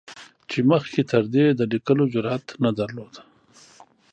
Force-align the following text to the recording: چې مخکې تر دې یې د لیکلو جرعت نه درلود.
چې 0.49 0.59
مخکې 0.71 1.01
تر 1.11 1.23
دې 1.33 1.43
یې 1.49 1.55
د 1.59 1.61
لیکلو 1.71 2.03
جرعت 2.13 2.45
نه 2.63 2.71
درلود. 2.79 3.13